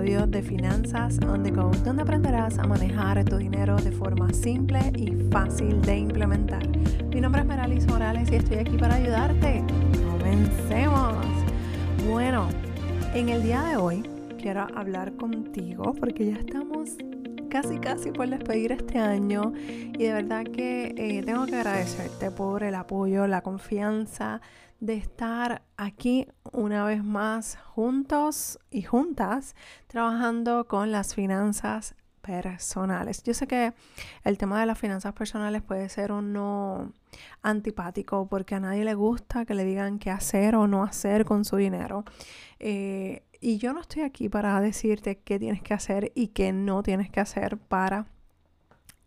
episodio 0.00 0.26
de 0.26 0.42
Finanzas 0.42 1.18
on 1.28 1.42
the 1.42 1.50
Go, 1.50 1.70
donde 1.84 2.02
aprenderás 2.02 2.58
a 2.58 2.66
manejar 2.66 3.22
tu 3.26 3.36
dinero 3.36 3.76
de 3.76 3.92
forma 3.92 4.32
simple 4.32 4.80
y 4.96 5.14
fácil 5.30 5.82
de 5.82 5.98
implementar. 5.98 6.66
Mi 7.12 7.20
nombre 7.20 7.42
es 7.42 7.46
Meralis 7.46 7.86
Morales 7.86 8.32
y 8.32 8.36
estoy 8.36 8.58
aquí 8.58 8.78
para 8.78 8.94
ayudarte. 8.94 9.62
¡Comencemos! 10.10 11.26
Bueno, 12.08 12.48
en 13.12 13.28
el 13.28 13.42
día 13.42 13.62
de 13.64 13.76
hoy 13.76 14.02
quiero 14.40 14.66
hablar 14.74 15.12
contigo 15.16 15.92
porque 16.00 16.32
ya 16.32 16.38
estamos 16.38 16.96
casi 17.50 17.78
casi 17.78 18.10
por 18.10 18.30
despedir 18.30 18.72
este 18.72 18.98
año 18.98 19.52
y 19.58 20.04
de 20.04 20.14
verdad 20.14 20.44
que 20.44 20.94
eh, 20.96 21.22
tengo 21.24 21.44
que 21.44 21.56
agradecerte 21.56 22.30
por 22.30 22.62
el 22.62 22.74
apoyo, 22.74 23.26
la 23.26 23.42
confianza 23.42 24.40
de 24.80 24.94
estar 24.94 25.62
aquí 25.76 26.26
una 26.52 26.84
vez 26.84 27.04
más 27.04 27.58
juntos 27.74 28.58
y 28.70 28.82
juntas 28.82 29.54
trabajando 29.86 30.66
con 30.66 30.90
las 30.90 31.14
finanzas 31.14 31.94
personales. 32.20 33.22
Yo 33.22 33.34
sé 33.34 33.46
que 33.46 33.72
el 34.24 34.38
tema 34.38 34.60
de 34.60 34.66
las 34.66 34.78
finanzas 34.78 35.12
personales 35.12 35.62
puede 35.62 35.88
ser 35.88 36.12
uno 36.12 36.92
antipático 37.42 38.26
porque 38.26 38.54
a 38.54 38.60
nadie 38.60 38.84
le 38.84 38.94
gusta 38.94 39.44
que 39.44 39.54
le 39.54 39.64
digan 39.64 39.98
qué 39.98 40.10
hacer 40.10 40.54
o 40.54 40.66
no 40.66 40.82
hacer 40.82 41.24
con 41.24 41.44
su 41.44 41.56
dinero. 41.56 42.04
Eh, 42.58 43.24
y 43.40 43.58
yo 43.58 43.72
no 43.72 43.80
estoy 43.80 44.02
aquí 44.02 44.28
para 44.28 44.60
decirte 44.60 45.18
qué 45.18 45.38
tienes 45.38 45.62
que 45.62 45.74
hacer 45.74 46.12
y 46.14 46.28
qué 46.28 46.52
no 46.52 46.82
tienes 46.82 47.10
que 47.10 47.20
hacer 47.20 47.56
para, 47.56 48.06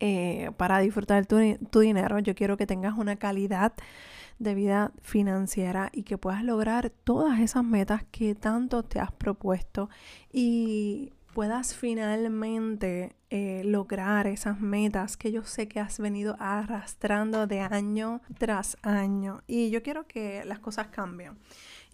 eh, 0.00 0.50
para 0.56 0.78
disfrutar 0.80 1.26
tu, 1.26 1.36
tu 1.70 1.80
dinero. 1.80 2.18
Yo 2.18 2.34
quiero 2.34 2.56
que 2.56 2.66
tengas 2.66 2.98
una 2.98 3.16
calidad 3.16 3.74
de 4.38 4.54
vida 4.54 4.92
financiera 5.02 5.90
y 5.92 6.02
que 6.02 6.18
puedas 6.18 6.42
lograr 6.44 6.90
todas 6.90 7.40
esas 7.40 7.64
metas 7.64 8.04
que 8.10 8.34
tanto 8.34 8.82
te 8.82 9.00
has 9.00 9.12
propuesto 9.12 9.88
y 10.32 11.12
puedas 11.34 11.74
finalmente 11.74 13.16
eh, 13.28 13.62
lograr 13.64 14.28
esas 14.28 14.60
metas 14.60 15.16
que 15.16 15.32
yo 15.32 15.42
sé 15.42 15.66
que 15.66 15.80
has 15.80 15.98
venido 15.98 16.36
arrastrando 16.38 17.46
de 17.48 17.60
año 17.60 18.22
tras 18.38 18.76
año. 18.82 19.42
Y 19.48 19.70
yo 19.70 19.82
quiero 19.82 20.06
que 20.06 20.44
las 20.44 20.60
cosas 20.60 20.86
cambien. 20.86 21.36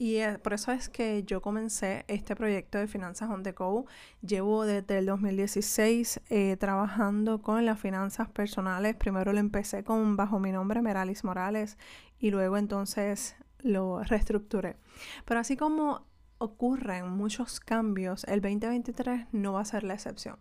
Y 0.01 0.17
eh, 0.17 0.39
por 0.39 0.55
eso 0.55 0.73
es 0.73 0.89
que 0.89 1.25
yo 1.25 1.43
comencé 1.43 2.07
este 2.09 2.35
proyecto 2.35 2.79
de 2.79 2.87
Finanzas 2.87 3.29
on 3.29 3.43
the 3.43 3.53
Go. 3.53 3.85
Llevo 4.23 4.65
desde 4.65 4.97
el 4.97 5.05
2016 5.05 6.23
eh, 6.31 6.57
trabajando 6.59 7.43
con 7.43 7.67
las 7.67 7.79
finanzas 7.79 8.31
personales. 8.31 8.97
Primero 8.97 9.35
lo 9.35 9.41
empecé 9.41 9.85
con 9.85 10.17
bajo 10.17 10.41
mi 10.41 10.53
nombre, 10.53 10.81
Meralis 10.81 11.23
Morales, 11.23 11.77
y 12.19 12.31
luego 12.31 12.57
entonces 12.57 13.37
lo 13.59 14.03
reestructuré. 14.03 14.79
Pero 15.27 15.41
así 15.41 15.59
como 15.59 16.07
ocurren 16.39 17.11
muchos 17.11 17.61
cambios, 17.61 18.25
el 18.25 18.41
2023 18.41 19.27
no 19.33 19.53
va 19.53 19.61
a 19.61 19.65
ser 19.67 19.85
la 19.85 19.93
excepción. 19.93 20.39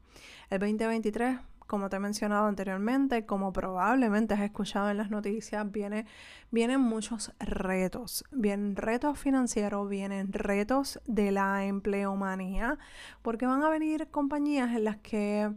El 0.49 0.59
2023 0.59 1.37
como 1.69 1.87
te 1.87 1.97
he 1.97 1.99
mencionado 1.99 2.47
anteriormente, 2.47 3.27
como 3.27 3.53
probablemente 3.53 4.33
has 4.33 4.41
escuchado 4.41 4.89
en 4.89 4.97
las 4.97 5.11
noticias, 5.11 5.71
viene, 5.71 6.07
vienen 6.49 6.81
muchos 6.81 7.31
retos. 7.39 8.23
Vienen 8.31 8.75
retos 8.75 9.19
financieros, 9.19 9.87
vienen 9.87 10.33
retos 10.33 10.99
de 11.05 11.31
la 11.31 11.65
empleomanía, 11.65 12.79
porque 13.21 13.45
van 13.45 13.61
a 13.61 13.69
venir 13.69 14.07
compañías 14.09 14.75
en 14.75 14.83
las 14.83 14.97
que 14.97 15.53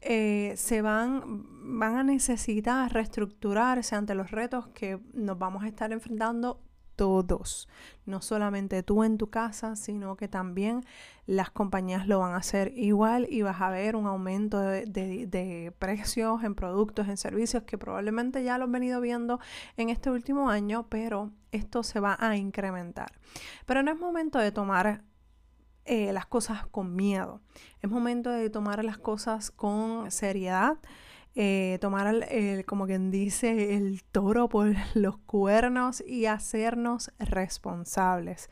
eh, 0.00 0.54
se 0.56 0.80
van, 0.80 1.44
van 1.78 1.96
a 1.96 2.04
necesitar 2.04 2.90
reestructurarse 2.90 3.94
ante 3.94 4.14
los 4.14 4.30
retos 4.30 4.68
que 4.68 4.98
nos 5.12 5.38
vamos 5.38 5.62
a 5.62 5.68
estar 5.68 5.92
enfrentando 5.92 6.62
todos, 7.00 7.66
no 8.04 8.20
solamente 8.20 8.82
tú 8.82 9.04
en 9.04 9.16
tu 9.16 9.30
casa, 9.30 9.74
sino 9.74 10.16
que 10.16 10.28
también 10.28 10.84
las 11.24 11.48
compañías 11.48 12.06
lo 12.06 12.18
van 12.18 12.34
a 12.34 12.36
hacer 12.36 12.74
igual 12.76 13.26
y 13.30 13.40
vas 13.40 13.62
a 13.62 13.70
ver 13.70 13.96
un 13.96 14.06
aumento 14.06 14.60
de, 14.60 15.72
precios 15.78 16.44
en 16.44 16.54
productos, 16.54 17.08
en 17.08 17.16
servicios 17.16 17.62
que 17.62 17.78
probablemente 17.78 18.44
ya 18.44 18.58
lo 18.58 18.64
han 18.64 18.72
venido 18.72 19.00
viendo 19.00 19.40
en 19.78 19.88
este 19.88 20.10
último 20.10 20.50
año, 20.50 20.88
pero 20.90 21.30
esto 21.52 21.82
se 21.82 22.00
va 22.00 22.18
a 22.20 22.36
incrementar. 22.36 23.12
Pero 23.64 23.82
no 23.82 23.90
es 23.90 23.98
momento 23.98 24.38
de 24.38 24.52
tomar 24.52 25.02
eh, 25.86 26.12
las 26.12 26.26
cosas 26.26 26.66
con 26.66 26.94
miedo, 26.94 27.40
es 27.80 27.88
momento 27.88 28.28
de 28.28 28.50
tomar 28.50 28.84
las 28.84 28.98
cosas 28.98 29.50
con 29.50 30.10
seriedad 30.10 30.76
eh, 31.34 31.78
tomar, 31.80 32.06
el, 32.28 32.64
como 32.66 32.86
quien 32.86 33.10
dice, 33.10 33.76
el 33.76 34.02
toro 34.02 34.48
por 34.48 34.74
los 34.94 35.16
cuernos 35.18 36.02
y 36.06 36.26
hacernos 36.26 37.12
responsables. 37.18 38.50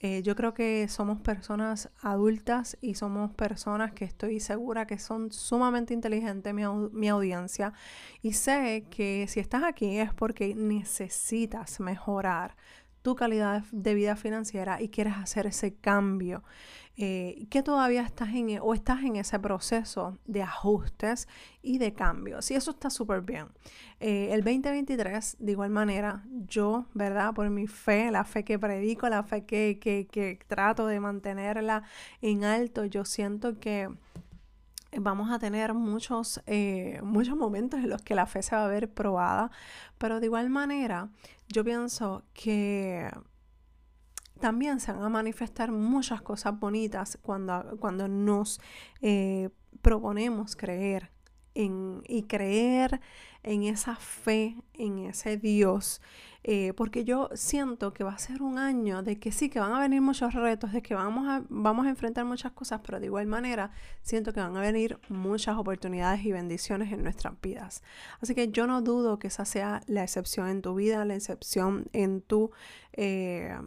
Eh, 0.00 0.22
yo 0.22 0.36
creo 0.36 0.54
que 0.54 0.86
somos 0.86 1.20
personas 1.20 1.90
adultas 2.00 2.78
y 2.80 2.94
somos 2.94 3.32
personas 3.32 3.92
que 3.92 4.04
estoy 4.04 4.38
segura 4.38 4.86
que 4.86 4.98
son 4.98 5.32
sumamente 5.32 5.92
inteligentes 5.92 6.54
mi, 6.54 6.62
mi, 6.92 7.08
audiencia 7.08 7.72
y 8.22 8.34
sé 8.34 8.86
que 8.90 9.26
si 9.26 9.40
estás 9.40 9.64
aquí 9.64 9.98
es 9.98 10.14
porque 10.14 10.54
necesitas 10.54 11.80
mejorar 11.80 12.56
tu 13.02 13.16
calidad 13.16 13.64
de 13.72 13.94
vida 13.94 14.14
financiera 14.14 14.80
y 14.80 14.88
quieres 14.88 15.14
hacer 15.16 15.46
ese 15.46 15.74
cambio 15.74 16.44
eh, 17.00 17.46
que 17.48 17.62
todavía 17.62 18.02
estás 18.02 18.30
en 18.30 18.50
e, 18.50 18.60
o 18.60 18.74
estás 18.74 19.04
en 19.04 19.14
ese 19.14 19.38
proceso 19.38 20.18
de 20.26 20.42
ajustes 20.42 21.28
y 21.62 21.78
de 21.78 21.94
cambios. 21.94 22.50
Y 22.50 22.54
eso 22.54 22.72
está 22.72 22.90
súper 22.90 23.20
bien. 23.20 23.46
Eh, 24.00 24.30
el 24.32 24.42
2023, 24.42 25.36
de 25.38 25.52
igual 25.52 25.70
manera, 25.70 26.24
yo, 26.48 26.86
¿verdad? 26.94 27.34
Por 27.34 27.50
mi 27.50 27.68
fe, 27.68 28.10
la 28.10 28.24
fe 28.24 28.44
que 28.44 28.58
predico, 28.58 29.08
la 29.08 29.22
fe 29.22 29.44
que, 29.44 29.78
que, 29.80 30.08
que 30.10 30.40
trato 30.48 30.88
de 30.88 30.98
mantenerla 30.98 31.84
en 32.20 32.42
alto, 32.42 32.84
yo 32.84 33.04
siento 33.04 33.60
que 33.60 33.88
vamos 34.96 35.30
a 35.30 35.38
tener 35.38 35.74
muchos, 35.74 36.40
eh, 36.46 37.00
muchos 37.04 37.36
momentos 37.36 37.80
en 37.80 37.90
los 37.90 38.02
que 38.02 38.14
la 38.14 38.26
fe 38.26 38.42
se 38.42 38.56
va 38.56 38.64
a 38.64 38.68
ver 38.68 38.92
probada, 38.92 39.50
pero 39.98 40.20
de 40.20 40.26
igual 40.26 40.50
manera 40.50 41.10
yo 41.48 41.64
pienso 41.64 42.24
que 42.34 43.08
también 44.38 44.80
se 44.80 44.92
van 44.92 45.02
a 45.02 45.08
manifestar 45.08 45.72
muchas 45.72 46.22
cosas 46.22 46.58
bonitas 46.58 47.18
cuando, 47.22 47.76
cuando 47.78 48.08
nos 48.08 48.60
eh, 49.00 49.50
proponemos 49.82 50.56
creer 50.56 51.10
en, 51.54 52.02
y 52.06 52.22
creer 52.24 53.00
en 53.42 53.64
esa 53.64 53.96
fe, 53.96 54.56
en 54.74 54.98
ese 54.98 55.36
Dios. 55.36 56.00
Eh, 56.44 56.72
porque 56.76 57.04
yo 57.04 57.28
siento 57.34 57.92
que 57.92 58.04
va 58.04 58.12
a 58.12 58.18
ser 58.18 58.42
un 58.42 58.58
año 58.58 59.02
de 59.02 59.18
que 59.18 59.32
sí, 59.32 59.50
que 59.50 59.58
van 59.58 59.72
a 59.72 59.80
venir 59.80 60.00
muchos 60.00 60.34
retos, 60.34 60.72
de 60.72 60.82
que 60.82 60.94
vamos 60.94 61.28
a, 61.28 61.42
vamos 61.48 61.86
a 61.86 61.90
enfrentar 61.90 62.24
muchas 62.24 62.52
cosas, 62.52 62.80
pero 62.84 63.00
de 63.00 63.06
igual 63.06 63.26
manera 63.26 63.70
siento 64.02 64.32
que 64.32 64.40
van 64.40 64.56
a 64.56 64.60
venir 64.60 64.98
muchas 65.08 65.56
oportunidades 65.56 66.24
y 66.24 66.32
bendiciones 66.32 66.92
en 66.92 67.02
nuestras 67.02 67.34
vidas. 67.42 67.82
Así 68.20 68.34
que 68.34 68.48
yo 68.48 68.66
no 68.66 68.80
dudo 68.82 69.18
que 69.18 69.26
esa 69.26 69.44
sea 69.44 69.82
la 69.86 70.04
excepción 70.04 70.48
en 70.48 70.62
tu 70.62 70.74
vida, 70.74 71.04
la 71.04 71.16
excepción 71.16 71.88
en 71.92 72.22
tu... 72.22 72.50
Eh, 72.92 73.58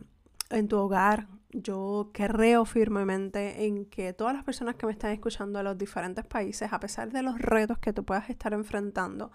en 0.51 0.67
tu 0.67 0.77
hogar. 0.77 1.27
Yo 1.53 2.11
creo 2.13 2.65
firmemente 2.65 3.65
en 3.65 3.85
que 3.85 4.13
todas 4.13 4.33
las 4.33 4.43
personas 4.43 4.75
que 4.75 4.85
me 4.85 4.91
están 4.93 5.11
escuchando 5.11 5.59
de 5.59 5.63
los 5.63 5.77
diferentes 5.77 6.25
países, 6.25 6.71
a 6.71 6.79
pesar 6.79 7.11
de 7.11 7.23
los 7.23 7.39
retos 7.39 7.77
que 7.79 7.91
tú 7.91 8.05
puedas 8.05 8.29
estar 8.29 8.53
enfrentando, 8.53 9.31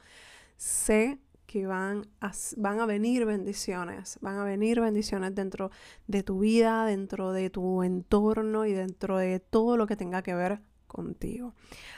sé 0.56 1.18
que 1.46 1.66
van 1.66 2.06
a, 2.20 2.32
van 2.56 2.80
a 2.80 2.86
venir 2.86 3.24
bendiciones, 3.24 4.18
van 4.20 4.38
a 4.38 4.44
venir 4.44 4.80
bendiciones 4.80 5.34
dentro 5.34 5.70
de 6.06 6.22
tu 6.22 6.40
vida, 6.40 6.84
dentro 6.86 7.32
de 7.32 7.50
tu 7.50 7.82
entorno 7.82 8.66
y 8.66 8.72
dentro 8.72 9.18
de 9.18 9.38
todo 9.40 9.76
lo 9.76 9.86
que 9.86 9.96
tenga 9.96 10.22
que 10.22 10.34
ver 10.34 10.60
contigo. 10.86 11.54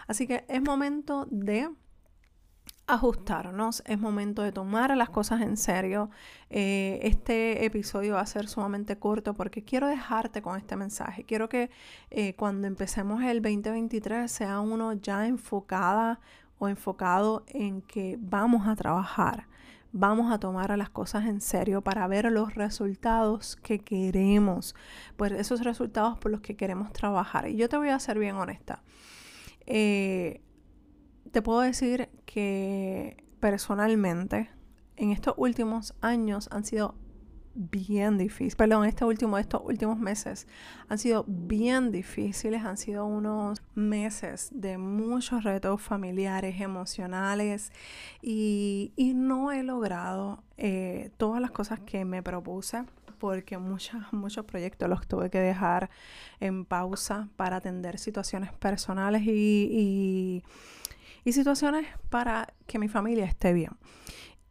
Así 0.06 0.26
que 0.26 0.44
es 0.48 0.62
momento 0.62 1.26
de 1.30 1.70
ajustarnos, 2.88 3.82
es 3.86 4.00
momento 4.00 4.42
de 4.42 4.50
tomar 4.50 4.96
las 4.96 5.10
cosas 5.10 5.42
en 5.42 5.56
serio. 5.58 6.10
Eh, 6.48 6.98
este 7.02 7.66
episodio 7.66 8.14
va 8.14 8.22
a 8.22 8.26
ser 8.26 8.48
sumamente 8.48 8.98
corto 8.98 9.34
porque 9.34 9.62
quiero 9.62 9.86
dejarte 9.86 10.40
con 10.40 10.58
este 10.58 10.74
mensaje. 10.74 11.22
Quiero 11.24 11.50
que 11.50 11.70
eh, 12.10 12.34
cuando 12.34 12.66
empecemos 12.66 13.22
el 13.22 13.42
2023 13.42 14.32
sea 14.32 14.60
uno 14.60 14.94
ya 14.94 15.26
enfocada 15.26 16.18
o 16.58 16.66
enfocado 16.66 17.44
en 17.48 17.82
que 17.82 18.16
vamos 18.18 18.66
a 18.66 18.74
trabajar, 18.74 19.46
vamos 19.92 20.32
a 20.32 20.38
tomar 20.38 20.76
las 20.78 20.88
cosas 20.88 21.26
en 21.26 21.42
serio 21.42 21.82
para 21.82 22.06
ver 22.08 22.32
los 22.32 22.54
resultados 22.54 23.56
que 23.56 23.80
queremos, 23.80 24.74
pues 25.16 25.32
esos 25.32 25.62
resultados 25.62 26.18
por 26.18 26.30
los 26.30 26.40
que 26.40 26.56
queremos 26.56 26.90
trabajar. 26.94 27.48
Y 27.48 27.56
yo 27.56 27.68
te 27.68 27.76
voy 27.76 27.90
a 27.90 27.98
ser 27.98 28.18
bien 28.18 28.36
honesta. 28.36 28.82
Eh, 29.66 30.40
te 31.30 31.42
puedo 31.42 31.60
decir 31.60 32.08
que 32.26 33.24
personalmente 33.40 34.50
en 34.96 35.10
estos 35.10 35.34
últimos 35.36 35.94
años 36.00 36.48
han 36.52 36.64
sido 36.64 36.94
bien 37.58 38.18
difíciles, 38.18 38.54
perdón, 38.54 38.84
este 38.84 39.04
último, 39.04 39.36
estos 39.36 39.62
últimos 39.64 39.98
meses 39.98 40.46
han 40.88 40.98
sido 40.98 41.24
bien 41.26 41.90
difíciles, 41.90 42.64
han 42.64 42.76
sido 42.76 43.04
unos 43.04 43.60
meses 43.74 44.48
de 44.52 44.78
muchos 44.78 45.42
retos 45.42 45.82
familiares, 45.82 46.60
emocionales 46.60 47.72
y, 48.22 48.92
no 49.16 49.50
he 49.50 49.64
logrado 49.64 50.44
eh, 50.56 51.10
todas 51.16 51.40
las 51.40 51.50
cosas 51.50 51.80
que 51.80 52.04
me 52.04 52.22
propuse 52.22 52.84
porque 53.18 53.58
muchos, 53.58 54.00
muchos 54.12 54.44
proyectos 54.44 54.88
los 54.88 55.06
tuve 55.08 55.28
que 55.28 55.40
dejar 55.40 55.90
en 56.38 56.64
pausa 56.64 57.28
para 57.36 57.56
atender 57.56 57.98
situaciones 57.98 58.52
personales 58.52 59.22
y, 59.24 59.68
y 59.72 60.42
situaciones 61.32 61.86
para 62.10 62.54
que 62.66 62.78
mi 62.78 62.88
familia 62.88 63.24
esté 63.24 63.52
bien. 63.52 63.72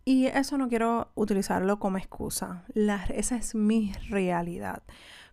Y 0.06 0.27
eso 0.27 0.57
no 0.57 0.69
quiero 0.69 1.12
utilizarlo 1.15 1.79
como 1.79 1.97
excusa. 1.97 2.63
Esa 2.74 3.35
es 3.35 3.56
mi 3.56 3.91
realidad. 4.09 4.83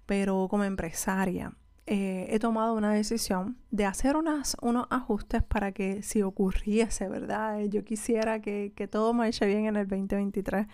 Pero 0.06 0.48
como 0.50 0.64
empresaria, 0.64 1.52
eh, 1.86 2.28
he 2.30 2.38
tomado 2.38 2.74
una 2.74 2.92
decisión 2.92 3.58
de 3.70 3.84
hacer 3.84 4.16
unas, 4.16 4.56
unos 4.62 4.86
ajustes 4.88 5.42
para 5.42 5.72
que 5.72 6.02
si 6.02 6.22
ocurriese, 6.22 7.08
¿verdad? 7.08 7.60
Yo 7.66 7.84
quisiera 7.84 8.40
que, 8.40 8.72
que 8.74 8.88
todo 8.88 9.12
marche 9.12 9.44
bien 9.44 9.66
en 9.66 9.76
el 9.76 9.86
2023, 9.86 10.66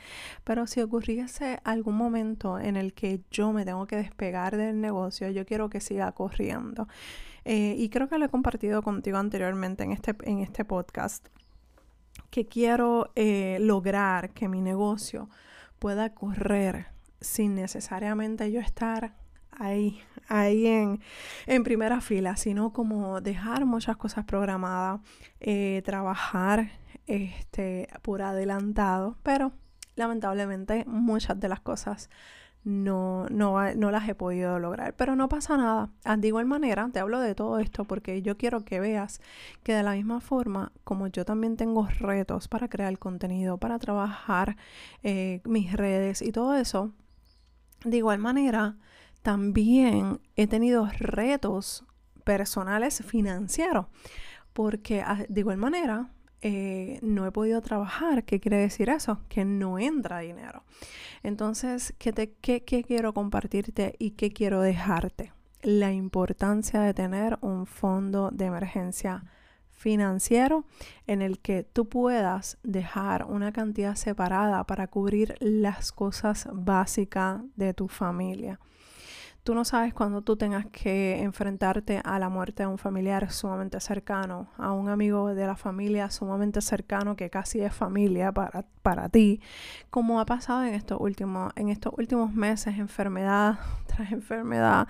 pero 0.44 0.69
si 0.69 0.81
ocurriese 0.81 1.58
algún 1.64 1.96
momento 1.96 2.61
en 2.61 2.76
el 2.76 2.94
que 2.94 3.23
yo 3.31 3.52
me 3.52 3.64
tengo 3.64 3.87
que 3.88 3.96
despegar 3.96 4.56
del 4.56 4.81
negocio, 4.81 5.28
yo 5.31 5.44
quiero 5.44 5.69
que 5.69 5.81
siga 5.81 6.12
corriendo. 6.12 6.87
Eh, 7.44 7.75
y 7.78 7.88
creo 7.88 8.08
que 8.08 8.19
lo 8.19 8.26
he 8.26 8.28
compartido 8.28 8.82
contigo 8.82 9.19
anteriormente 9.19 9.84
en 9.84 9.92
este, 9.92 10.14
en 10.25 10.40
este 10.40 10.64
podcast, 10.64 11.28
que 12.31 12.46
quiero 12.46 13.12
lograr 13.58 14.31
que 14.31 14.48
mi 14.48 14.60
negocio 14.60 15.28
pueda 15.78 16.14
correr 16.14 16.87
sin 17.20 17.54
necesariamente 17.54 18.50
yo 18.52 18.60
estar 18.60 19.14
ahí, 19.60 20.00
ahí 20.28 20.66
en, 20.66 21.00
en 21.46 21.64
primera 21.64 22.00
fila, 22.00 22.37
sino 22.37 22.72
como 22.72 23.20
dejar 23.20 23.66
muchas 23.66 23.96
cosas 23.96 24.25
programadas, 24.25 25.00
eh, 25.40 25.82
trabajar 25.84 26.70
este, 27.06 27.88
por 28.02 28.22
adelantado, 28.22 29.16
pero 29.22 29.52
lamentablemente 29.96 30.84
muchas 30.87 31.38
de 31.38 31.48
las 31.48 31.60
cosas 31.60 32.08
no, 32.65 33.27
no, 33.31 33.75
no, 33.75 33.91
las 33.91 34.09
he 34.09 34.15
podido 34.15 34.59
lograr. 34.59 34.95
Pero 34.95 35.17
no 35.17 35.29
pasa 35.29 35.57
nada. 35.57 35.91
Ah, 36.05 36.17
de 36.17 36.29
igual 36.29 36.47
manera, 36.47 36.89
te 36.93 37.01
hablo 37.01 37.21
de 37.21 37.35
todo 37.35 37.59
esto 37.59 37.85
porque 37.85 38.23
yo 38.23 38.37
quiero 38.37 38.65
que 38.65 38.81
veas 38.81 39.21
que 39.62 39.75
de 39.75 39.83
la 39.83 39.93
misma 39.93 40.21
forma, 40.21 40.73
como 40.85 41.07
yo 41.07 41.25
también 41.25 41.57
tengo 41.57 41.89
retos 41.99 42.49
para 42.49 42.69
crear 42.69 42.99
contenido, 42.99 43.59
para 43.59 43.79
trabajar 43.79 44.57
eh, 45.03 45.41
mis 45.45 45.73
redes 45.73 46.23
y 46.23 46.33
todo 46.33 46.55
eso, 46.55 46.93
de 47.85 47.97
igual 47.97 48.19
manera, 48.19 48.77
también 49.23 50.21
he 50.37 50.47
tenido 50.47 50.87
retos 50.99 51.85
personales 52.25 53.03
financieros, 53.05 53.87
porque 54.53 55.03
ah, 55.03 55.25
de 55.29 55.41
igual 55.41 55.57
manera 55.57 56.11
eh, 56.42 56.98
no 57.02 57.26
he 57.26 57.32
podido 57.32 57.60
trabajar. 57.60 58.25
¿Qué 58.25 58.40
quiere 58.40 58.58
decir 58.58 58.88
eso? 58.88 59.20
Que 59.28 59.44
no 59.44 59.78
entra 59.78 60.20
dinero. 60.20 60.64
Entonces, 61.22 61.94
¿qué, 61.98 62.12
te, 62.12 62.32
qué, 62.40 62.64
qué 62.64 62.82
quiero 62.82 63.12
compartirte 63.12 63.94
y 63.98 64.12
qué 64.12 64.32
quiero 64.32 64.60
dejarte? 64.60 65.32
La 65.62 65.92
importancia 65.92 66.81
de 66.81 66.94
tener 66.94 67.38
un 67.42 67.66
fondo 67.66 68.31
de 68.31 68.46
emergencia 68.46 69.25
financiero 69.70 70.64
en 71.06 71.22
el 71.22 71.38
que 71.38 71.62
tú 71.62 71.88
puedas 71.88 72.58
dejar 72.62 73.25
una 73.25 73.50
cantidad 73.50 73.94
separada 73.94 74.64
para 74.64 74.87
cubrir 74.88 75.37
las 75.40 75.90
cosas 75.90 76.48
básicas 76.52 77.42
de 77.56 77.72
tu 77.72 77.88
familia. 77.88 78.60
Tú 79.42 79.54
no 79.54 79.64
sabes 79.64 79.94
cuándo 79.94 80.20
tú 80.20 80.37
tengas 80.37 80.66
que 80.66 81.22
enfrentarte 81.22 82.02
a 82.04 82.19
la 82.19 82.28
muerte 82.28 82.64
de 82.64 82.66
un 82.66 82.76
familiar 82.76 83.31
sumamente 83.32 83.81
cercano, 83.81 84.50
a 84.58 84.72
un 84.72 84.90
amigo 84.90 85.34
de 85.34 85.46
la 85.46 85.56
familia 85.56 86.10
sumamente 86.10 86.60
cercano 86.60 87.16
que 87.16 87.31
casi 87.31 87.60
es 87.60 87.72
familia 87.72 88.32
para, 88.32 88.66
para 88.82 89.08
ti, 89.08 89.40
como 89.88 90.20
ha 90.20 90.26
pasado 90.26 90.64
en 90.64 90.75
estos 90.75 91.00
últimos, 91.00 91.52
en 91.56 91.70
estos 91.70 91.94
últimos 91.96 92.34
meses, 92.34 92.78
enfermedad 92.78 93.58
tras 93.87 94.12
enfermedad, 94.12 94.88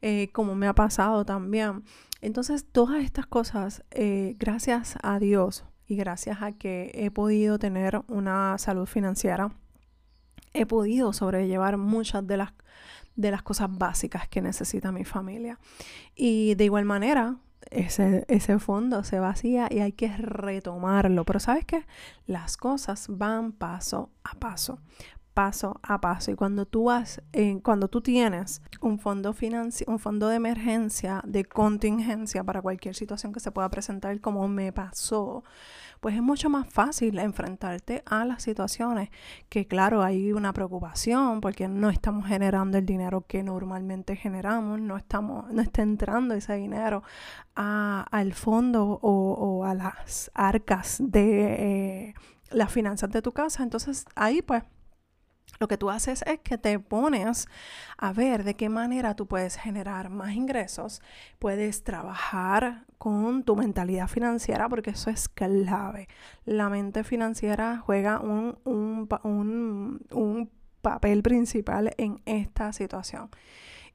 eh, 0.00 0.28
como 0.32 0.54
me 0.54 0.68
ha 0.68 0.74
pasado 0.74 1.24
también. 1.24 1.82
Entonces, 2.20 2.64
todas 2.70 3.02
estas 3.02 3.26
cosas, 3.26 3.84
eh, 3.90 4.36
gracias 4.38 4.96
a 5.02 5.18
Dios 5.18 5.64
y 5.86 5.96
gracias 5.96 6.42
a 6.42 6.52
que 6.52 6.92
he 6.94 7.10
podido 7.10 7.58
tener 7.58 8.02
una 8.06 8.58
salud 8.58 8.86
financiera, 8.86 9.50
he 10.52 10.66
podido 10.66 11.12
sobrellevar 11.12 11.76
muchas 11.78 12.26
de 12.26 12.36
las 12.36 12.52
de 13.18 13.32
las 13.32 13.42
cosas 13.42 13.68
básicas 13.70 14.28
que 14.28 14.40
necesita 14.40 14.92
mi 14.92 15.04
familia. 15.04 15.58
Y 16.14 16.54
de 16.54 16.64
igual 16.64 16.84
manera, 16.84 17.36
ese, 17.70 18.24
ese 18.28 18.60
fondo 18.60 19.02
se 19.02 19.18
vacía 19.18 19.66
y 19.70 19.80
hay 19.80 19.92
que 19.92 20.16
retomarlo. 20.16 21.24
Pero 21.24 21.40
sabes 21.40 21.64
qué? 21.64 21.84
Las 22.26 22.56
cosas 22.56 23.06
van 23.10 23.50
paso 23.50 24.10
a 24.22 24.38
paso 24.38 24.78
paso 25.38 25.78
a 25.84 26.00
paso. 26.00 26.32
Y 26.32 26.34
cuando 26.34 26.66
tú 26.66 26.86
vas, 26.86 27.22
eh, 27.32 27.60
cuando 27.62 27.86
tú 27.86 28.00
tienes 28.00 28.60
un 28.80 28.98
fondo 28.98 29.32
un 29.86 29.98
fondo 30.00 30.28
de 30.28 30.34
emergencia, 30.34 31.22
de 31.24 31.44
contingencia 31.44 32.42
para 32.42 32.60
cualquier 32.60 32.96
situación 32.96 33.32
que 33.32 33.38
se 33.38 33.52
pueda 33.52 33.70
presentar, 33.70 34.20
como 34.20 34.48
me 34.48 34.72
pasó, 34.72 35.44
pues 36.00 36.16
es 36.16 36.22
mucho 36.22 36.50
más 36.50 36.68
fácil 36.68 37.20
enfrentarte 37.20 38.02
a 38.06 38.24
las 38.24 38.42
situaciones 38.42 39.10
que 39.48 39.68
claro, 39.68 40.02
hay 40.02 40.32
una 40.32 40.52
preocupación 40.52 41.40
porque 41.40 41.68
no 41.68 41.88
estamos 41.88 42.26
generando 42.26 42.76
el 42.76 42.84
dinero 42.84 43.24
que 43.24 43.44
normalmente 43.44 44.16
generamos, 44.16 44.80
no 44.80 44.96
estamos, 44.96 45.52
no 45.52 45.62
está 45.62 45.82
entrando 45.82 46.34
ese 46.34 46.54
dinero 46.54 47.04
al 47.54 48.32
fondo 48.32 48.98
o, 49.02 49.64
a 49.64 49.74
las 49.74 50.32
arcas 50.34 50.96
de 50.98 52.08
eh, 52.08 52.14
las 52.50 52.72
finanzas 52.72 53.10
de 53.10 53.22
tu 53.22 53.30
casa. 53.30 53.62
Entonces 53.62 54.04
ahí 54.16 54.42
pues 54.42 54.64
lo 55.58 55.68
que 55.68 55.76
tú 55.76 55.90
haces 55.90 56.22
es 56.26 56.40
que 56.40 56.58
te 56.58 56.78
pones 56.78 57.48
a 57.96 58.12
ver 58.12 58.44
de 58.44 58.54
qué 58.54 58.68
manera 58.68 59.14
tú 59.14 59.26
puedes 59.26 59.56
generar 59.56 60.08
más 60.10 60.34
ingresos, 60.34 61.02
puedes 61.38 61.82
trabajar 61.82 62.84
con 62.98 63.42
tu 63.44 63.56
mentalidad 63.56 64.08
financiera, 64.08 64.68
porque 64.68 64.90
eso 64.90 65.10
es 65.10 65.28
clave. 65.28 66.08
La 66.44 66.68
mente 66.68 67.04
financiera 67.04 67.82
juega 67.84 68.20
un, 68.20 68.58
un, 68.64 70.50
papel 70.80 71.22
principal 71.22 71.92
en 71.98 72.22
esta 72.24 72.72
situación. 72.72 73.30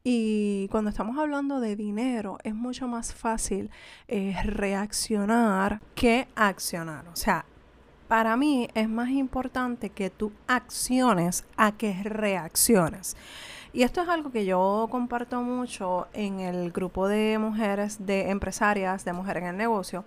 Y 0.04 0.68
cuando 0.70 0.90
estamos 0.90 1.18
hablando 1.18 1.62
de 1.62 1.78
dinero, 1.78 2.38
es 2.44 2.54
mucho 2.54 2.90
más 2.90 3.14
fácil 3.14 3.72
eh, 4.10 4.36
reaccionar 4.44 5.82
que 5.96 6.28
accionar. 6.36 7.08
O 7.08 7.16
sea, 7.16 7.46
para 8.14 8.38
mí 8.38 8.68
es 8.76 8.88
más 8.88 9.10
importante 9.10 9.90
que 9.90 10.12
tú 10.12 10.32
acciones 10.46 11.46
a 11.58 11.72
que 11.72 11.96
reacciones. 12.04 13.18
Y 13.74 13.82
esto 13.82 14.04
es 14.04 14.08
algo 14.08 14.32
que 14.32 14.46
yo 14.46 14.88
comparto 14.92 15.42
mucho 15.42 16.06
en 16.14 16.40
el 16.40 16.72
grupo 16.72 17.08
de 17.08 17.40
mujeres, 17.40 18.06
de 18.06 18.30
empresarias, 18.30 19.04
de 19.04 19.14
mujeres 19.14 19.42
en 19.42 19.50
el 19.50 19.58
negocio. 19.58 20.06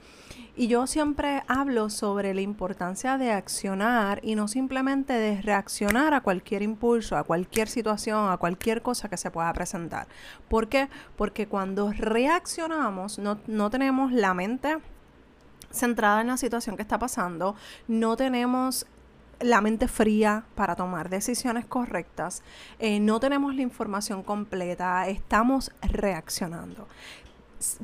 Y 0.55 0.69
yo 0.69 0.87
siempre 0.87 1.43
hablo 1.49 1.91
sobre 1.91 2.33
la 2.33 2.43
importancia 2.43 3.19
de 3.19 3.33
accionar 3.33 4.21
y 4.23 4.37
no 4.37 4.47
simplemente 4.47 5.13
de 5.13 5.43
reaccionar 5.43 6.15
a 6.15 6.21
cualquier 6.21 6.63
impulso, 6.63 7.17
a 7.17 7.25
cualquier 7.25 7.67
situación, 7.67 8.31
a 8.31 8.37
cualquier 8.37 8.83
cosa 8.83 9.09
que 9.09 9.17
se 9.17 9.33
pueda 9.33 9.53
presentar. 9.53 10.07
¿Por 10.49 10.69
qué? 10.69 10.89
Porque 11.17 11.49
cuando 11.49 11.91
reaccionamos 11.91 13.19
no, 13.19 13.41
no 13.49 13.69
tenemos 13.69 14.13
la 14.13 14.33
mente 14.33 14.79
centrada 15.71 16.21
en 16.21 16.29
la 16.29 16.37
situación 16.37 16.77
que 16.77 16.83
está 16.83 16.99
pasando, 16.99 17.55
no 17.89 18.17
tenemos 18.17 18.87
la 19.41 19.61
mente 19.61 19.89
fría 19.89 20.45
para 20.55 20.77
tomar 20.77 21.11
decisiones 21.11 21.67
correctas, 21.67 22.43
eh, 22.79 23.01
no 23.01 23.21
tenemos 23.21 23.55
la 23.55 23.63
información 23.63 24.23
completa, 24.23 25.07
estamos 25.09 25.73
reaccionando. 25.83 26.87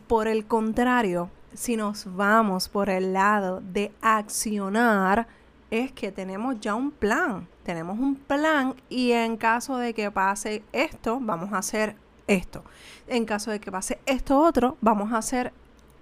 Por 0.07 0.29
el 0.29 0.47
contrario, 0.47 1.31
si 1.55 1.77
nos 1.77 2.07
vamos 2.17 2.69
por 2.69 2.89
el 2.89 3.13
lado 3.13 3.61
de 3.61 3.93
accionar, 4.01 5.27
es 5.71 5.93
que 5.93 6.13
tenemos 6.13 6.61
ya 6.61 6.75
un 6.75 6.91
plan, 6.91 7.49
tenemos 7.63 7.99
un 7.99 8.17
plan 8.17 8.75
y 8.89 9.13
en 9.13 9.37
caso 9.37 9.79
de 9.79 9.95
que 9.95 10.11
pase 10.11 10.63
esto, 10.73 11.19
vamos 11.21 11.53
a 11.53 11.59
hacer 11.59 11.97
esto. 12.27 12.63
En 13.07 13.25
caso 13.25 13.51
de 13.51 13.61
que 13.61 13.73
pase 13.73 13.99
esto 14.07 14.39
otro, 14.39 14.77
vamos 14.81 15.13
a 15.13 15.19
hacer 15.19 15.53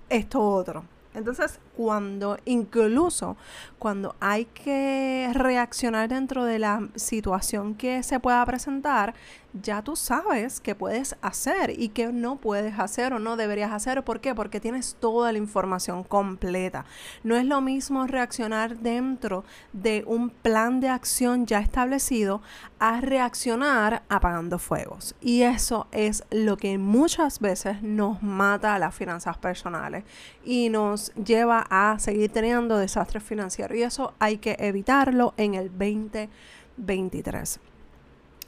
esto 0.09 0.41
otro. 0.41 0.85
Entonces, 1.15 1.59
cuando 1.81 2.37
incluso 2.45 3.39
cuando 3.79 4.15
hay 4.21 4.45
que 4.45 5.31
reaccionar 5.33 6.11
dentro 6.11 6.45
de 6.45 6.59
la 6.59 6.87
situación 6.95 7.75
que 7.75 8.03
se 8.03 8.21
pueda 8.21 8.45
presentar, 8.45 9.15
ya 9.55 9.83
tú 9.83 9.97
sabes 9.97 10.61
qué 10.61 10.75
puedes 10.75 11.17
hacer 11.23 11.71
y 11.77 11.89
qué 11.89 12.13
no 12.13 12.37
puedes 12.37 12.79
hacer 12.79 13.13
o 13.15 13.19
no 13.19 13.37
deberías 13.37 13.73
hacer. 13.73 14.05
¿Por 14.05 14.21
qué? 14.21 14.35
Porque 14.35 14.61
tienes 14.61 14.97
toda 15.01 15.33
la 15.33 15.39
información 15.39 16.05
completa. 16.05 16.85
No 17.25 17.37
es 17.37 17.45
lo 17.45 17.61
mismo 17.61 18.07
reaccionar 18.07 18.79
dentro 18.79 19.45
de 19.73 20.05
un 20.07 20.31
plan 20.31 20.81
de 20.81 20.89
acción 20.89 21.47
ya 21.47 21.59
establecido 21.61 22.43
a 22.79 23.01
reaccionar 23.01 24.03
apagando 24.09 24.59
fuegos. 24.59 25.15
Y 25.21 25.43
eso 25.43 25.89
es 25.91 26.25
lo 26.31 26.57
que 26.57 26.79
muchas 26.79 27.41
veces 27.41 27.83
nos 27.83 28.23
mata 28.23 28.75
a 28.75 28.79
las 28.79 28.95
finanzas 28.95 29.37
personales 29.39 30.05
y 30.45 30.69
nos 30.69 31.13
lleva 31.15 31.67
a 31.71 31.99
seguir 31.99 32.31
teniendo 32.31 32.77
desastres 32.77 33.23
financieros. 33.23 33.79
Y 33.79 33.83
eso 33.83 34.13
hay 34.19 34.39
que 34.39 34.57
evitarlo 34.59 35.33
en 35.37 35.55
el 35.55 35.71
2023. 35.71 37.61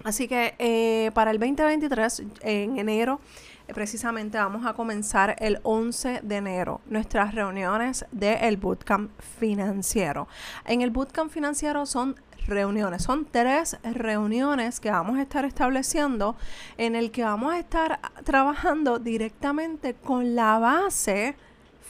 Así 0.05 0.27
que 0.27 0.55
eh, 0.59 1.13
para 1.15 1.31
el 1.31 1.39
2023, 1.39 2.25
en 2.41 2.79
enero, 2.79 3.21
eh, 3.69 3.75
precisamente 3.75 4.37
vamos 4.37 4.67
a 4.67 4.73
comenzar 4.73 5.37
el 5.39 5.61
11 5.63 6.21
de 6.23 6.37
enero 6.37 6.81
nuestras 6.87 7.35
reuniones 7.35 8.05
del 8.11 8.57
bootcamp 8.57 9.11
financiero. 9.21 10.27
En 10.67 10.83
el 10.83 10.91
bootcamp 10.91 11.31
financiero 11.31 11.87
son 11.87 12.17
reuniones. 12.47 13.03
Son 13.03 13.27
tres 13.31 13.79
reuniones 13.83 14.81
que 14.81 14.91
vamos 14.91 15.19
a 15.19 15.23
estar 15.23 15.45
estableciendo 15.45 16.37
en 16.77 16.97
el 16.97 17.11
que 17.11 17.23
vamos 17.23 17.53
a 17.53 17.59
estar 17.59 18.01
trabajando 18.25 18.99
directamente 18.99 19.95
con 19.95 20.35
la 20.35 20.59
base 20.59 21.37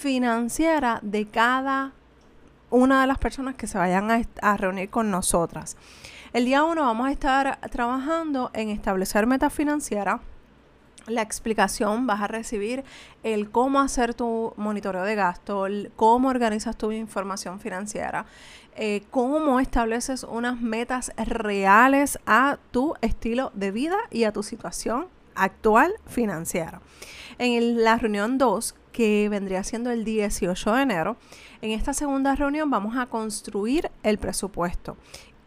financiera 0.03 0.99
de 1.03 1.27
cada 1.27 1.93
una 2.71 3.03
de 3.03 3.07
las 3.07 3.19
personas 3.19 3.55
que 3.55 3.69
se 3.69 3.79
vayan 3.79 4.27
a, 4.41 4.57
reunir 4.57 4.91
con 4.91 5.13
nosotras. 5.13 5.77
El 6.33 6.45
día 6.45 6.65
uno 6.65 6.83
vamos 6.83 7.07
a 7.07 7.13
estar 7.13 7.61
trabajando 7.71 8.51
en 8.53 8.71
establecer 8.71 9.29
metas 9.29 9.53
financieras 9.53 10.21
la 11.07 11.23
explicación, 11.23 12.07
vas 12.07 12.21
a 12.21 12.27
recibir 12.27 12.85
el 13.23 13.51
cómo 13.51 13.81
hacer 13.81 14.15
tu 14.15 14.53
monitoreo 14.57 15.05
de 15.05 15.15
gasto, 15.15 15.67
cómo 15.97 16.29
organizas 16.29 16.77
tu 16.77 16.93
información 16.93 17.61
financiera, 17.61 18.25
eh, 18.77 19.03
cómo 19.11 19.61
estableces 19.61 20.25
unas 20.25 20.61
metas 20.61 21.13
reales 21.17 22.19
a 22.27 22.59
tu 22.71 22.95
estilo 23.03 23.51
de 23.55 23.71
vida 23.71 23.99
y 24.11 24.25
a 24.25 24.33
tu 24.33 24.43
situación 24.43 25.07
actual 25.35 25.93
financiera. 26.07 26.81
En 27.39 27.83
la 27.83 27.97
reunión 27.97 28.39
2, 28.39 28.77
que 28.93 29.29
vendría 29.29 29.65
siendo 29.65 29.91
el 29.91 30.05
18 30.05 30.75
de 30.75 30.83
enero, 30.83 31.17
en 31.61 31.71
esta 31.71 31.93
segunda 31.93 32.35
reunión 32.35 32.71
vamos 32.71 32.97
a 32.97 33.07
construir 33.07 33.91
el 34.03 34.19
presupuesto 34.19 34.97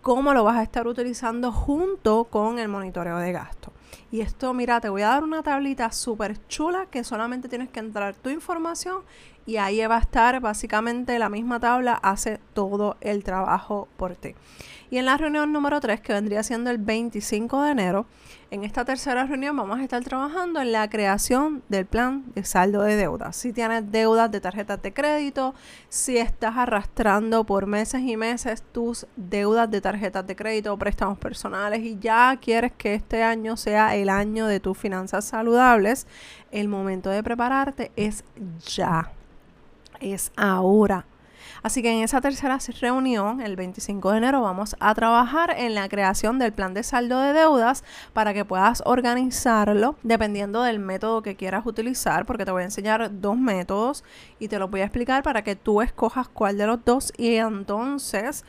cómo 0.05 0.35
lo 0.35 0.43
vas 0.43 0.57
a 0.57 0.61
estar 0.61 0.85
utilizando 0.85 1.51
junto 1.51 2.25
con 2.25 2.59
el 2.59 2.67
monitoreo 2.67 3.17
de 3.17 3.31
gasto. 3.31 3.73
Y 4.11 4.21
esto, 4.21 4.53
mira, 4.53 4.79
te 4.79 4.87
voy 4.87 5.01
a 5.01 5.07
dar 5.07 5.23
una 5.23 5.41
tablita 5.41 5.91
súper 5.91 6.37
chula 6.47 6.85
que 6.85 7.03
solamente 7.03 7.49
tienes 7.49 7.69
que 7.69 7.79
entrar 7.79 8.13
tu 8.13 8.29
información 8.29 9.01
y 9.45 9.57
ahí 9.57 9.85
va 9.85 9.97
a 9.97 9.99
estar 9.99 10.39
básicamente 10.39 11.19
la 11.19 11.29
misma 11.29 11.59
tabla, 11.59 11.93
hace 11.93 12.39
todo 12.53 12.97
el 13.01 13.23
trabajo 13.23 13.87
por 13.97 14.15
ti. 14.15 14.35
Y 14.89 14.97
en 14.97 15.05
la 15.05 15.17
reunión 15.17 15.51
número 15.51 15.79
3, 15.79 15.99
que 16.01 16.13
vendría 16.13 16.43
siendo 16.43 16.69
el 16.69 16.77
25 16.77 17.63
de 17.63 17.71
enero, 17.71 18.05
en 18.51 18.63
esta 18.63 18.85
tercera 18.85 19.25
reunión 19.25 19.57
vamos 19.57 19.79
a 19.79 19.83
estar 19.83 20.03
trabajando 20.03 20.61
en 20.61 20.71
la 20.71 20.87
creación 20.89 21.63
del 21.67 21.85
plan 21.85 22.23
de 22.35 22.45
saldo 22.45 22.83
de 22.83 22.95
deudas. 22.95 23.35
Si 23.35 23.51
tienes 23.51 23.91
deudas 23.91 24.31
de 24.31 24.39
tarjetas 24.39 24.81
de 24.81 24.93
crédito, 24.93 25.55
si 25.89 26.17
estás 26.17 26.55
arrastrando 26.55 27.43
por 27.43 27.65
meses 27.65 28.01
y 28.01 28.15
meses 28.15 28.63
tus 28.71 29.07
deudas 29.15 29.69
de 29.71 29.81
tarjetas 29.81 30.25
de 30.27 30.35
crédito 30.35 30.71
o 30.71 30.77
préstamos 30.77 31.17
personales 31.17 31.81
y 31.81 31.97
ya 31.99 32.37
quieres 32.39 32.71
que 32.71 32.93
este 32.93 33.23
año 33.23 33.57
sea 33.57 33.95
el 33.95 34.09
año 34.09 34.45
de 34.45 34.59
tus 34.59 34.77
finanzas 34.77 35.25
saludables, 35.25 36.05
el 36.51 36.67
momento 36.67 37.09
de 37.09 37.23
prepararte 37.23 37.91
es 37.95 38.23
ya. 38.63 39.14
Es 39.99 40.31
ahora 40.35 41.05
Así 41.65 41.81
que 41.81 41.91
en 41.91 42.03
esa 42.03 42.21
tercera 42.21 42.59
reunión, 42.79 43.41
el 43.41 43.55
25 43.55 44.11
de 44.11 44.17
enero, 44.17 44.41
vamos 44.41 44.75
a 44.79 44.93
trabajar 44.93 45.51
en 45.57 45.73
la 45.73 45.89
creación 45.89 46.37
del 46.37 46.53
plan 46.53 46.75
de 46.75 46.83
saldo 46.83 47.19
de 47.19 47.33
deudas 47.33 47.83
para 48.13 48.35
que 48.35 48.45
puedas 48.45 48.83
organizarlo 48.85 49.95
dependiendo 50.03 50.61
del 50.61 50.77
método 50.77 51.23
que 51.23 51.35
quieras 51.35 51.65
utilizar, 51.65 52.27
porque 52.27 52.45
te 52.45 52.51
voy 52.51 52.61
a 52.61 52.65
enseñar 52.65 53.09
dos 53.19 53.37
métodos 53.37 54.03
y 54.37 54.47
te 54.47 54.59
los 54.59 54.69
voy 54.69 54.81
a 54.81 54.85
explicar 54.85 55.23
para 55.23 55.43
que 55.43 55.55
tú 55.55 55.81
escojas 55.81 56.27
cuál 56.27 56.59
de 56.59 56.67
los 56.67 56.85
dos 56.85 57.11
y 57.17 57.35
entonces 57.35 58.45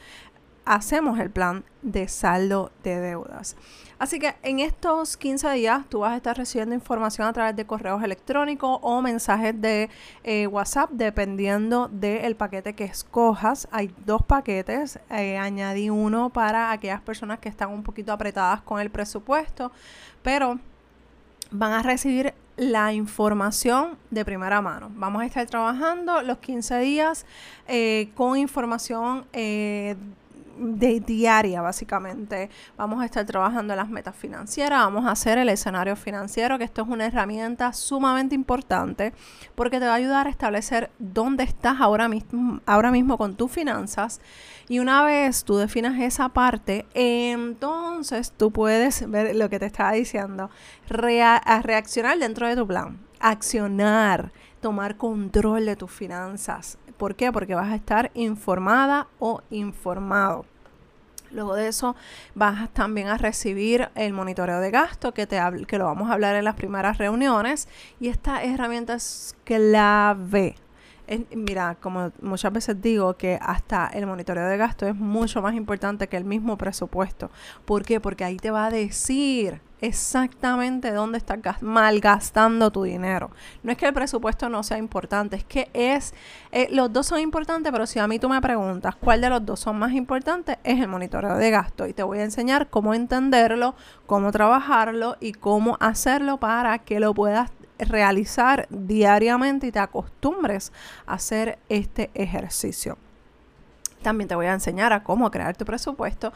hacemos 0.66 1.18
el 1.18 1.30
plan 1.30 1.64
de 1.80 2.08
saldo 2.08 2.70
de 2.82 3.00
deudas. 3.00 3.56
Así 3.98 4.18
que 4.18 4.34
en 4.42 4.60
estos 4.60 5.16
15 5.16 5.50
días 5.52 5.86
tú 5.88 6.00
vas 6.00 6.12
a 6.12 6.16
estar 6.16 6.36
recibiendo 6.36 6.74
información 6.74 7.26
a 7.26 7.32
través 7.32 7.56
de 7.56 7.64
correos 7.64 8.02
electrónicos 8.02 8.78
o 8.82 9.00
mensajes 9.00 9.58
de 9.58 9.88
eh, 10.22 10.46
WhatsApp 10.46 10.90
dependiendo 10.92 11.88
del 11.88 12.36
paquete 12.36 12.74
que 12.74 12.84
escojas. 12.84 13.66
Hay 13.70 13.90
dos 14.04 14.22
paquetes, 14.22 14.98
eh, 15.10 15.38
añadí 15.38 15.88
uno 15.88 16.28
para 16.28 16.72
aquellas 16.72 17.00
personas 17.00 17.38
que 17.38 17.48
están 17.48 17.70
un 17.70 17.82
poquito 17.82 18.12
apretadas 18.12 18.60
con 18.60 18.80
el 18.80 18.90
presupuesto, 18.90 19.72
pero 20.22 20.58
van 21.50 21.72
a 21.72 21.82
recibir 21.82 22.34
la 22.58 22.92
información 22.92 23.96
de 24.10 24.24
primera 24.26 24.60
mano. 24.60 24.90
Vamos 24.94 25.22
a 25.22 25.26
estar 25.26 25.46
trabajando 25.46 26.20
los 26.22 26.38
15 26.38 26.78
días 26.80 27.24
eh, 27.66 28.10
con 28.14 28.36
información 28.36 29.26
de 30.58 31.00
diaria, 31.00 31.62
básicamente. 31.62 32.50
Vamos 32.76 33.02
a 33.02 33.04
estar 33.04 33.24
trabajando 33.24 33.72
en 33.72 33.78
las 33.78 33.88
metas 33.88 34.16
financieras, 34.16 34.80
vamos 34.80 35.06
a 35.06 35.12
hacer 35.12 35.38
el 35.38 35.48
escenario 35.48 35.96
financiero, 35.96 36.58
que 36.58 36.64
esto 36.64 36.82
es 36.82 36.88
una 36.88 37.06
herramienta 37.06 37.72
sumamente 37.72 38.34
importante 38.34 39.12
porque 39.54 39.78
te 39.78 39.86
va 39.86 39.92
a 39.92 39.96
ayudar 39.96 40.26
a 40.26 40.30
establecer 40.30 40.90
dónde 40.98 41.44
estás 41.44 41.80
ahora 41.80 42.08
mismo, 42.08 42.60
ahora 42.66 42.90
mismo 42.90 43.18
con 43.18 43.36
tus 43.36 43.50
finanzas. 43.50 44.20
Y 44.68 44.80
una 44.80 45.04
vez 45.04 45.44
tú 45.44 45.56
definas 45.56 46.00
esa 46.00 46.28
parte, 46.30 46.86
entonces 46.94 48.32
tú 48.36 48.50
puedes 48.50 49.08
ver 49.08 49.36
lo 49.36 49.48
que 49.48 49.58
te 49.58 49.66
estaba 49.66 49.92
diciendo, 49.92 50.50
reaccionar 50.88 52.18
dentro 52.18 52.48
de 52.48 52.56
tu 52.56 52.66
plan, 52.66 52.98
accionar, 53.20 54.32
tomar 54.60 54.96
control 54.96 55.66
de 55.66 55.76
tus 55.76 55.92
finanzas, 55.92 56.78
¿Por 56.96 57.14
qué? 57.14 57.32
Porque 57.32 57.54
vas 57.54 57.70
a 57.70 57.76
estar 57.76 58.10
informada 58.14 59.08
o 59.18 59.42
informado. 59.50 60.44
Luego 61.30 61.54
de 61.54 61.68
eso 61.68 61.96
vas 62.34 62.70
también 62.72 63.08
a 63.08 63.18
recibir 63.18 63.88
el 63.94 64.12
monitoreo 64.12 64.60
de 64.60 64.70
gasto 64.70 65.12
que, 65.12 65.26
te 65.26 65.40
que 65.66 65.78
lo 65.78 65.84
vamos 65.84 66.08
a 66.08 66.14
hablar 66.14 66.36
en 66.36 66.44
las 66.44 66.54
primeras 66.54 66.98
reuniones 66.98 67.68
y 68.00 68.08
esta 68.08 68.42
herramienta 68.42 68.94
es 68.94 69.34
clave. 69.44 70.54
Mira, 71.34 71.76
como 71.80 72.12
muchas 72.20 72.52
veces 72.52 72.80
digo 72.80 73.14
que 73.14 73.38
hasta 73.40 73.88
el 73.88 74.06
monitoreo 74.06 74.46
de 74.48 74.56
gasto 74.56 74.86
es 74.86 74.94
mucho 74.94 75.42
más 75.42 75.54
importante 75.54 76.08
que 76.08 76.16
el 76.16 76.24
mismo 76.24 76.56
presupuesto. 76.56 77.30
¿Por 77.64 77.84
qué? 77.84 78.00
Porque 78.00 78.24
ahí 78.24 78.36
te 78.36 78.50
va 78.50 78.66
a 78.66 78.70
decir 78.70 79.60
exactamente 79.80 80.92
dónde 80.92 81.18
estás 81.18 81.62
malgastando 81.62 82.70
tu 82.70 82.84
dinero. 82.84 83.30
No 83.62 83.72
es 83.72 83.78
que 83.78 83.86
el 83.86 83.92
presupuesto 83.92 84.48
no 84.48 84.62
sea 84.62 84.78
importante, 84.78 85.36
es 85.36 85.44
que 85.44 85.68
es, 85.74 86.14
eh, 86.52 86.68
los 86.70 86.92
dos 86.92 87.06
son 87.06 87.20
importantes, 87.20 87.70
pero 87.72 87.86
si 87.86 87.98
a 87.98 88.06
mí 88.06 88.18
tú 88.18 88.28
me 88.28 88.40
preguntas 88.40 88.96
cuál 88.96 89.20
de 89.20 89.28
los 89.28 89.44
dos 89.44 89.60
son 89.60 89.78
más 89.78 89.92
importantes, 89.92 90.58
es 90.64 90.80
el 90.80 90.88
monitoreo 90.88 91.36
de 91.36 91.50
gasto 91.50 91.86
y 91.86 91.92
te 91.92 92.02
voy 92.02 92.18
a 92.18 92.24
enseñar 92.24 92.68
cómo 92.70 92.94
entenderlo, 92.94 93.74
cómo 94.06 94.32
trabajarlo 94.32 95.16
y 95.20 95.32
cómo 95.32 95.76
hacerlo 95.80 96.38
para 96.38 96.78
que 96.78 97.00
lo 97.00 97.12
puedas 97.12 97.50
realizar 97.78 98.66
diariamente 98.70 99.66
y 99.66 99.72
te 99.72 99.78
acostumbres 99.78 100.72
a 101.06 101.14
hacer 101.14 101.58
este 101.68 102.10
ejercicio. 102.14 102.98
También 104.02 104.28
te 104.28 104.34
voy 104.34 104.46
a 104.46 104.52
enseñar 104.52 104.92
a 104.92 105.02
cómo 105.02 105.30
crear 105.30 105.56
tu 105.56 105.64
presupuesto 105.64 106.32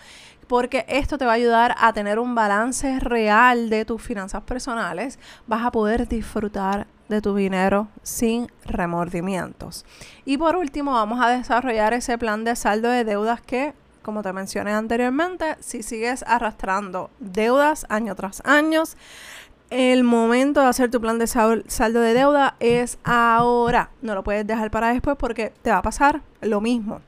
porque 0.49 0.85
esto 0.89 1.19
te 1.19 1.25
va 1.25 1.31
a 1.31 1.37
ayudar 1.37 1.77
a 1.79 1.93
tener 1.93 2.19
un 2.19 2.35
balance 2.35 2.99
real 2.99 3.71
de 3.71 3.85
tus 3.85 4.03
finanzas 4.03 4.43
personales. 4.43 5.21
Vas 5.47 5.65
a 5.65 5.71
poder 5.71 6.09
disfrutar 6.09 6.89
de 7.09 7.21
tu 7.21 7.37
dinero 7.37 7.87
sin 8.03 8.51
remordimientos. 8.65 9.85
Y 10.25 10.39
por 10.39 10.57
último, 10.57 10.95
vamos 10.95 11.21
a 11.21 11.29
desarrollar 11.29 11.95
ese 11.95 12.19
plan 12.19 12.43
de 12.43 12.57
saldo 12.57 12.89
de 12.89 13.05
deudas 13.05 13.41
que, 13.41 13.75
como 14.03 14.23
te 14.23 14.33
mencioné 14.33 14.73
anteriormente, 14.73 15.57
si 15.61 15.85
sigues 15.85 16.25
arrastrando 16.27 17.11
deudas 17.21 17.87
año 17.89 18.17
tras 18.17 18.43
año, 18.45 18.83
el 19.71 20.03
momento 20.03 20.61
de 20.61 20.67
hacer 20.67 20.91
tu 20.91 21.01
plan 21.01 21.19
de 21.19 21.27
saldo 21.27 22.01
de 22.01 22.15
deuda 22.15 22.57
es 22.61 22.99
ahora. 23.05 23.91
No 24.03 24.15
lo 24.15 24.25
puedes 24.25 24.47
dejar 24.47 24.71
para 24.71 24.93
después 24.93 25.17
porque 25.17 25.53
te 25.63 25.71
va 25.71 25.79
a 25.79 25.83
pasar 25.83 26.23
lo 26.41 26.61
mismo. 26.61 27.01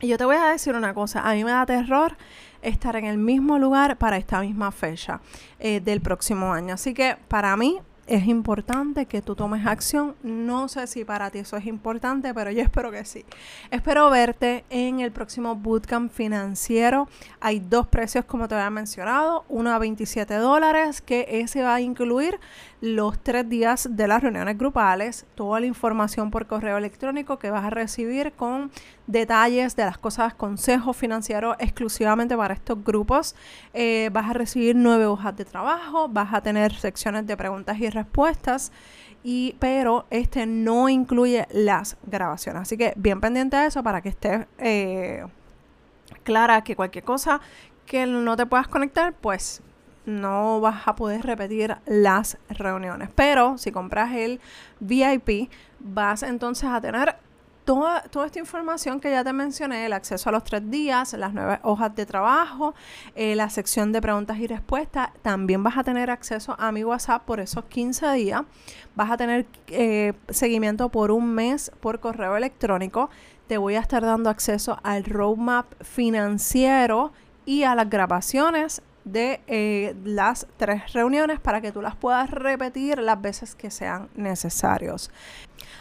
Y 0.00 0.08
yo 0.08 0.18
te 0.18 0.24
voy 0.24 0.36
a 0.36 0.46
decir 0.46 0.74
una 0.74 0.92
cosa, 0.92 1.22
a 1.22 1.32
mí 1.34 1.44
me 1.44 1.52
da 1.52 1.64
terror 1.64 2.16
estar 2.60 2.96
en 2.96 3.06
el 3.06 3.16
mismo 3.16 3.58
lugar 3.58 3.96
para 3.96 4.18
esta 4.18 4.40
misma 4.40 4.72
fecha 4.72 5.20
eh, 5.58 5.80
del 5.80 6.00
próximo 6.00 6.52
año. 6.52 6.74
Así 6.74 6.92
que 6.92 7.16
para 7.28 7.56
mí 7.56 7.78
es 8.06 8.26
importante 8.26 9.06
que 9.06 9.22
tú 9.22 9.34
tomes 9.34 9.66
acción. 9.66 10.14
No 10.22 10.68
sé 10.68 10.86
si 10.86 11.04
para 11.04 11.30
ti 11.30 11.40
eso 11.40 11.56
es 11.56 11.66
importante, 11.66 12.32
pero 12.32 12.50
yo 12.50 12.62
espero 12.62 12.90
que 12.90 13.04
sí. 13.04 13.24
Espero 13.70 14.10
verte 14.10 14.64
en 14.70 15.00
el 15.00 15.12
próximo 15.12 15.56
bootcamp 15.56 16.12
financiero. 16.12 17.08
Hay 17.40 17.60
dos 17.60 17.86
precios, 17.86 18.24
como 18.24 18.48
te 18.48 18.54
había 18.54 18.70
mencionado. 18.70 19.44
Uno 19.48 19.72
a 19.72 19.78
27 19.78 20.34
dólares, 20.34 21.00
que 21.00 21.26
ese 21.28 21.62
va 21.62 21.74
a 21.74 21.80
incluir 21.80 22.38
los 22.80 23.18
tres 23.18 23.48
días 23.48 23.88
de 23.90 24.06
las 24.06 24.22
reuniones 24.22 24.58
grupales, 24.58 25.26
toda 25.34 25.60
la 25.60 25.66
información 25.66 26.30
por 26.30 26.46
correo 26.46 26.76
electrónico 26.76 27.38
que 27.38 27.50
vas 27.50 27.64
a 27.64 27.70
recibir 27.70 28.32
con 28.32 28.70
detalles 29.06 29.76
de 29.76 29.84
las 29.84 29.98
cosas, 29.98 30.34
consejos 30.34 30.96
financieros 30.96 31.56
exclusivamente 31.58 32.36
para 32.36 32.54
estos 32.54 32.84
grupos. 32.84 33.34
Eh, 33.72 34.10
vas 34.12 34.30
a 34.30 34.32
recibir 34.34 34.76
nueve 34.76 35.06
hojas 35.06 35.36
de 35.36 35.44
trabajo, 35.44 36.08
vas 36.08 36.34
a 36.34 36.42
tener 36.42 36.74
secciones 36.74 37.26
de 37.26 37.36
preguntas 37.36 37.78
y 37.78 37.88
respuestas. 37.88 38.72
Y, 39.24 39.56
pero 39.58 40.06
este 40.10 40.46
no 40.46 40.88
incluye 40.88 41.48
las 41.50 41.96
grabaciones. 42.06 42.62
Así 42.62 42.76
que 42.76 42.92
bien 42.96 43.20
pendiente 43.20 43.56
de 43.56 43.66
eso 43.66 43.82
para 43.82 44.00
que 44.00 44.10
estés 44.10 44.46
eh, 44.58 45.24
clara 46.22 46.62
que 46.62 46.76
cualquier 46.76 47.02
cosa 47.02 47.40
que 47.86 48.06
no 48.06 48.36
te 48.36 48.46
puedas 48.46 48.68
conectar, 48.68 49.14
pues 49.14 49.62
no 50.06 50.60
vas 50.60 50.86
a 50.86 50.96
poder 50.96 51.22
repetir 51.22 51.76
las 51.84 52.38
reuniones. 52.48 53.10
Pero 53.14 53.58
si 53.58 53.72
compras 53.72 54.14
el 54.14 54.40
VIP, 54.80 55.50
vas 55.80 56.22
entonces 56.22 56.70
a 56.70 56.80
tener 56.80 57.16
Toda, 57.66 58.02
toda, 58.02 58.26
esta 58.26 58.38
información 58.38 59.00
que 59.00 59.10
ya 59.10 59.24
te 59.24 59.32
mencioné, 59.32 59.86
el 59.86 59.92
acceso 59.92 60.28
a 60.28 60.32
los 60.32 60.44
tres 60.44 60.70
días, 60.70 61.12
las 61.14 61.34
nueve 61.34 61.58
hojas 61.64 61.92
de 61.96 62.06
trabajo, 62.06 62.76
eh, 63.16 63.34
la 63.34 63.50
sección 63.50 63.90
de 63.90 64.00
preguntas 64.00 64.38
y 64.38 64.46
respuestas, 64.46 65.08
también 65.22 65.64
vas 65.64 65.76
a 65.76 65.82
tener 65.82 66.08
acceso 66.08 66.54
a 66.60 66.70
mi 66.70 66.84
WhatsApp 66.84 67.24
por 67.24 67.40
esos 67.40 67.64
15 67.64 68.12
días, 68.12 68.42
vas 68.94 69.10
a 69.10 69.16
tener 69.16 69.46
eh, 69.66 70.12
seguimiento 70.28 70.90
por 70.90 71.10
un 71.10 71.34
mes 71.34 71.72
por 71.80 71.98
correo 71.98 72.36
electrónico, 72.36 73.10
te 73.48 73.58
voy 73.58 73.74
a 73.74 73.80
estar 73.80 74.04
dando 74.04 74.30
acceso 74.30 74.78
al 74.84 75.02
roadmap 75.02 75.66
financiero 75.82 77.12
y 77.46 77.64
a 77.64 77.74
las 77.74 77.90
grabaciones 77.90 78.80
de 79.06 79.40
eh, 79.46 79.94
las 80.04 80.46
tres 80.56 80.92
reuniones 80.92 81.38
para 81.40 81.60
que 81.60 81.72
tú 81.72 81.80
las 81.80 81.94
puedas 81.94 82.28
repetir 82.28 82.98
las 82.98 83.22
veces 83.22 83.54
que 83.54 83.70
sean 83.70 84.10
necesarios. 84.16 85.10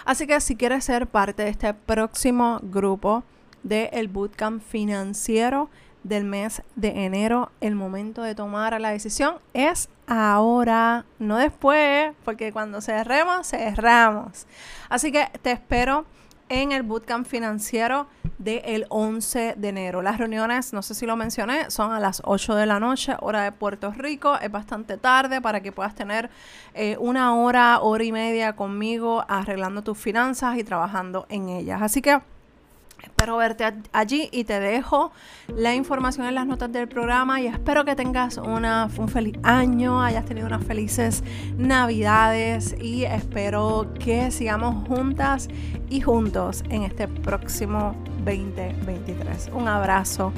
Así 0.06 0.28
que 0.28 0.40
si 0.40 0.56
quieres 0.56 0.86
ser 0.86 1.08
parte 1.08 1.44
de 1.44 1.50
este 1.50 1.74
próximo 1.74 2.60
grupo 2.62 3.24
del 3.64 4.08
bootcamp 4.08 4.62
financiero 4.62 5.72
del 6.04 6.24
mes 6.24 6.62
de 6.76 7.06
enero, 7.06 7.52
el 7.62 7.74
momento 7.74 8.22
de 8.22 8.36
tomar 8.36 8.80
la 8.80 8.92
decisión 8.92 9.38
es 9.56 9.90
ahora, 10.06 11.06
no 11.18 11.38
después, 11.38 12.14
porque 12.24 12.54
cuando 12.54 12.80
cerremos, 12.80 13.48
cerramos. 13.48 14.46
Así 14.88 15.12
que 15.12 15.28
te 15.42 15.52
espero 15.52 16.06
en 16.50 16.72
el 16.72 16.84
bootcamp 16.84 17.26
financiero 17.26 18.08
del 18.38 18.86
11 18.90 19.56
de 19.58 19.70
enero. 19.70 20.02
Las 20.02 20.18
reuniones, 20.18 20.74
no 20.74 20.82
sé 20.82 20.94
si 20.94 21.06
lo 21.06 21.16
mencioné, 21.16 21.72
son 21.72 21.92
a 21.92 22.00
las 22.00 22.22
8 22.26 22.56
de 22.56 22.66
la 22.66 22.80
noche, 22.80 23.16
hora 23.22 23.44
de 23.44 23.52
Puerto 23.52 23.92
Rico. 23.92 24.38
Es 24.40 24.52
bastante 24.52 24.98
tarde 24.98 25.42
para 25.42 25.62
que 25.62 25.72
puedas 25.72 25.96
tener 25.96 26.30
eh, 26.74 26.98
una 27.00 27.36
hora, 27.36 27.80
hora 27.80 28.04
y 28.04 28.12
media 28.12 28.56
conmigo 28.56 29.24
arreglando 29.28 29.82
tus 29.82 29.98
finanzas 29.98 30.58
y 30.58 30.64
trabajando 30.64 31.26
en 31.30 31.50
ellas. 31.50 31.82
Así 31.82 32.02
que 32.02 32.20
Espero 33.06 33.38
verte 33.38 33.66
allí 33.94 34.30
y 34.32 34.44
te 34.44 34.60
dejo 34.60 35.12
la 35.56 35.74
información 35.74 36.28
en 36.28 36.36
las 36.36 36.48
notas 36.48 36.72
del 36.72 36.88
programa 36.88 37.40
y 37.40 37.48
espero 37.48 37.86
que 37.86 37.96
tengas 37.96 38.38
una, 38.38 38.90
un 38.98 39.08
feliz 39.08 39.38
año, 39.44 40.02
hayas 40.02 40.26
tenido 40.26 40.48
unas 40.48 40.64
felices 40.64 41.24
navidades 41.58 42.76
y 42.82 43.06
espero 43.06 43.94
que 44.00 44.32
sigamos 44.32 44.88
juntas 44.88 45.48
y 45.90 46.02
juntos 46.02 46.64
en 46.70 46.84
este 46.84 47.08
próximo 47.08 47.96
2023. 48.26 49.52
Un 49.54 49.68
abrazo 49.68 50.34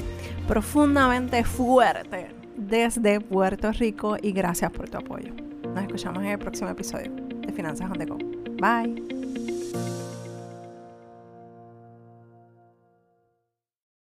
profundamente 0.46 1.42
fuerte 1.44 2.28
desde 2.56 3.20
Puerto 3.20 3.72
Rico 3.72 4.16
y 4.20 4.32
gracias 4.32 4.70
por 4.70 4.88
tu 4.88 4.98
apoyo. 4.98 5.32
Nos 5.74 5.82
escuchamos 5.82 6.22
en 6.22 6.30
el 6.30 6.38
próximo 6.38 6.70
episodio 6.70 7.10
de 7.12 7.52
Finanzas 7.52 7.90
on 7.90 7.98
the 7.98 8.06
Go. 8.06 8.18
Bye. 8.60 9.17